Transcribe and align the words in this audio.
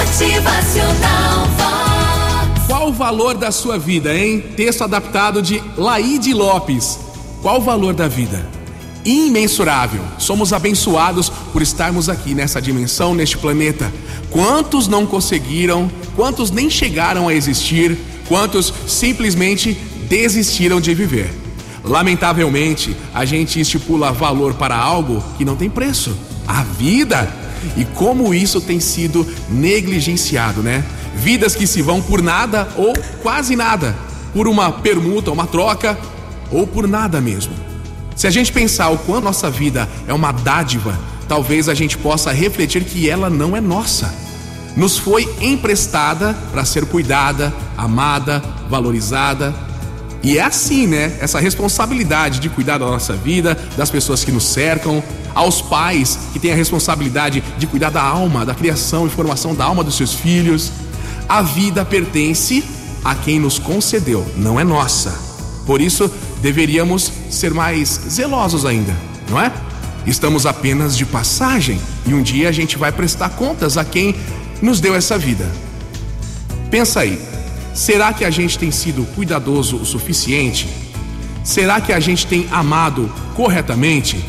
Motivacional. 0.00 1.46
Qual 2.66 2.88
o 2.88 2.92
valor 2.92 3.36
da 3.36 3.52
sua 3.52 3.78
vida, 3.78 4.16
hein? 4.16 4.40
Texto 4.56 4.82
adaptado 4.82 5.42
de 5.42 5.62
Laíde 5.76 6.32
Lopes. 6.32 6.98
Qual 7.42 7.58
o 7.58 7.60
valor 7.60 7.92
da 7.92 8.08
vida? 8.08 8.46
Imensurável. 9.04 10.00
Somos 10.16 10.54
abençoados 10.54 11.28
por 11.52 11.60
estarmos 11.60 12.08
aqui 12.08 12.34
nessa 12.34 12.62
dimensão, 12.62 13.14
neste 13.14 13.36
planeta. 13.36 13.92
Quantos 14.30 14.88
não 14.88 15.04
conseguiram? 15.06 15.90
Quantos 16.16 16.50
nem 16.50 16.70
chegaram 16.70 17.28
a 17.28 17.34
existir? 17.34 17.98
Quantos 18.26 18.72
simplesmente 18.86 19.74
desistiram 20.08 20.80
de 20.80 20.94
viver? 20.94 21.30
Lamentavelmente, 21.84 22.96
a 23.12 23.26
gente 23.26 23.60
estipula 23.60 24.12
valor 24.12 24.54
para 24.54 24.76
algo 24.76 25.22
que 25.36 25.44
não 25.44 25.56
tem 25.56 25.68
preço 25.68 26.16
a 26.48 26.62
vida. 26.62 27.39
E 27.76 27.84
como 27.84 28.34
isso 28.34 28.60
tem 28.60 28.80
sido 28.80 29.26
negligenciado, 29.48 30.62
né? 30.62 30.84
Vidas 31.16 31.54
que 31.54 31.66
se 31.66 31.82
vão 31.82 32.00
por 32.00 32.22
nada 32.22 32.68
ou 32.76 32.92
quase 33.22 33.56
nada, 33.56 33.94
por 34.32 34.48
uma 34.48 34.70
permuta, 34.72 35.30
uma 35.30 35.46
troca 35.46 35.98
ou 36.50 36.66
por 36.66 36.86
nada 36.86 37.20
mesmo. 37.20 37.52
Se 38.16 38.26
a 38.26 38.30
gente 38.30 38.52
pensar 38.52 38.90
o 38.90 38.98
quanto 38.98 39.24
nossa 39.24 39.50
vida 39.50 39.88
é 40.06 40.12
uma 40.12 40.32
dádiva, 40.32 40.98
talvez 41.28 41.68
a 41.68 41.74
gente 41.74 41.96
possa 41.96 42.32
refletir 42.32 42.84
que 42.84 43.08
ela 43.08 43.30
não 43.30 43.56
é 43.56 43.60
nossa. 43.60 44.12
Nos 44.76 44.98
foi 44.98 45.28
emprestada 45.40 46.34
para 46.52 46.64
ser 46.64 46.86
cuidada, 46.86 47.52
amada, 47.76 48.42
valorizada. 48.68 49.54
E 50.22 50.38
é 50.38 50.42
assim, 50.42 50.86
né? 50.86 51.16
Essa 51.20 51.40
responsabilidade 51.40 52.40
de 52.40 52.48
cuidar 52.48 52.78
da 52.78 52.86
nossa 52.86 53.14
vida, 53.14 53.56
das 53.76 53.90
pessoas 53.90 54.22
que 54.22 54.30
nos 54.30 54.44
cercam, 54.44 55.02
aos 55.34 55.62
pais 55.62 56.18
que 56.32 56.38
têm 56.38 56.52
a 56.52 56.56
responsabilidade 56.56 57.42
de 57.58 57.66
cuidar 57.66 57.90
da 57.90 58.02
alma, 58.02 58.44
da 58.44 58.54
criação 58.54 59.06
e 59.06 59.10
formação 59.10 59.54
da 59.54 59.64
alma 59.64 59.82
dos 59.82 59.96
seus 59.96 60.12
filhos. 60.12 60.70
A 61.28 61.42
vida 61.42 61.84
pertence 61.84 62.64
a 63.04 63.14
quem 63.14 63.38
nos 63.38 63.58
concedeu, 63.58 64.26
não 64.36 64.60
é 64.60 64.64
nossa. 64.64 65.18
Por 65.64 65.80
isso, 65.80 66.10
deveríamos 66.42 67.10
ser 67.30 67.54
mais 67.54 68.00
zelosos 68.08 68.66
ainda, 68.66 68.94
não 69.28 69.40
é? 69.40 69.52
Estamos 70.06 70.46
apenas 70.46 70.96
de 70.96 71.04
passagem 71.04 71.80
e 72.06 72.14
um 72.14 72.22
dia 72.22 72.48
a 72.48 72.52
gente 72.52 72.76
vai 72.76 72.90
prestar 72.90 73.30
contas 73.30 73.76
a 73.76 73.84
quem 73.84 74.14
nos 74.60 74.80
deu 74.80 74.94
essa 74.94 75.16
vida. 75.16 75.50
Pensa 76.70 77.00
aí, 77.00 77.20
será 77.74 78.12
que 78.12 78.24
a 78.24 78.30
gente 78.30 78.58
tem 78.58 78.70
sido 78.70 79.04
cuidadoso 79.14 79.76
o 79.76 79.84
suficiente? 79.84 80.68
Será 81.44 81.80
que 81.80 81.92
a 81.92 82.00
gente 82.00 82.26
tem 82.26 82.46
amado 82.50 83.10
corretamente? 83.34 84.22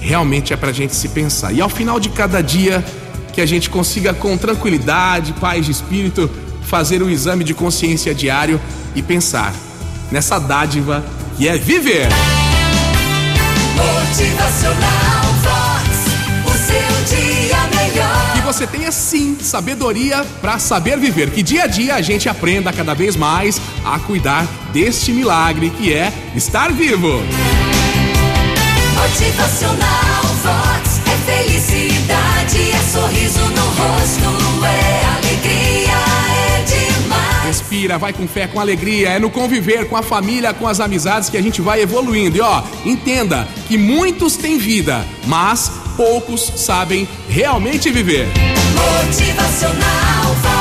realmente 0.00 0.52
é 0.52 0.56
para 0.56 0.70
a 0.70 0.72
gente 0.72 0.94
se 0.94 1.08
pensar. 1.08 1.52
E 1.52 1.60
ao 1.60 1.68
final 1.68 2.00
de 2.00 2.08
cada 2.08 2.42
dia, 2.42 2.84
que 3.32 3.40
a 3.40 3.46
gente 3.46 3.70
consiga 3.70 4.12
com 4.12 4.36
tranquilidade, 4.36 5.32
paz 5.34 5.66
de 5.66 5.72
espírito, 5.72 6.28
fazer 6.62 7.02
um 7.02 7.10
exame 7.10 7.44
de 7.44 7.54
consciência 7.54 8.14
diário 8.14 8.60
e 8.94 9.02
pensar 9.02 9.54
nessa 10.10 10.38
dádiva 10.38 11.04
que 11.36 11.46
é 11.46 11.56
viver. 11.56 12.08
Motivacional 13.76 15.24
Vox, 15.42 15.88
o 16.46 16.58
seu 16.58 17.16
dia 17.16 17.58
melhor. 17.76 18.32
Que 18.34 18.40
você 18.40 18.66
tenha 18.66 18.90
sim 18.90 19.19
sabedoria 19.50 20.24
para 20.40 20.60
saber 20.60 20.96
viver. 20.96 21.30
Que 21.30 21.42
dia 21.42 21.64
a 21.64 21.66
dia 21.66 21.96
a 21.96 22.00
gente 22.00 22.28
aprenda 22.28 22.72
cada 22.72 22.94
vez 22.94 23.16
mais 23.16 23.60
a 23.84 23.98
cuidar 23.98 24.46
deste 24.72 25.12
milagre 25.12 25.70
que 25.70 25.92
é 25.92 26.12
estar 26.36 26.72
vivo. 26.72 27.20
Motivacional 28.94 30.22
Vox 30.42 31.00
é 31.04 31.32
felicidade, 31.32 32.70
é 32.70 32.82
sorriso 32.92 33.40
no 33.40 33.64
rosto, 33.64 34.64
é 34.64 35.04
alegria, 35.16 35.98
é 36.36 36.62
demais. 36.62 37.46
Respira, 37.46 37.98
vai 37.98 38.12
com 38.12 38.28
fé, 38.28 38.46
com 38.46 38.60
alegria. 38.60 39.08
É 39.08 39.18
no 39.18 39.30
conviver 39.30 39.88
com 39.88 39.96
a 39.96 40.02
família, 40.02 40.54
com 40.54 40.68
as 40.68 40.78
amizades 40.78 41.28
que 41.28 41.36
a 41.36 41.42
gente 41.42 41.60
vai 41.60 41.80
evoluindo. 41.80 42.36
E 42.36 42.40
ó, 42.40 42.62
entenda 42.84 43.48
que 43.66 43.76
muitos 43.76 44.36
têm 44.36 44.58
vida, 44.58 45.04
mas 45.26 45.72
poucos 46.00 46.40
sabem 46.56 47.06
realmente 47.28 47.90
viver. 47.90 48.26
Motivacional. 48.74 50.59